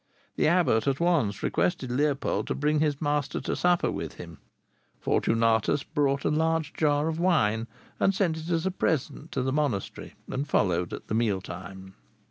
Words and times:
The 0.35 0.47
abbot 0.47 0.87
at 0.87 0.99
once 0.99 1.43
requested 1.43 1.91
Leopold 1.91 2.47
to 2.47 2.55
bring 2.55 2.79
his 2.79 2.99
master 2.99 3.39
to 3.41 3.55
supper 3.55 3.91
with 3.91 4.15
him. 4.15 4.39
Fortunatus 4.99 5.83
bought 5.83 6.25
a 6.25 6.31
large 6.31 6.73
jar 6.73 7.07
of 7.07 7.19
wine 7.19 7.67
and 7.99 8.11
sent 8.11 8.35
it 8.37 8.49
as 8.49 8.65
a 8.65 8.71
present 8.71 9.31
to 9.33 9.43
the 9.43 9.53
monastery, 9.53 10.15
and 10.27 10.47
followed 10.47 10.91
at 10.91 11.05
the 11.07 11.13
meal 11.13 11.39
time. 11.39 11.93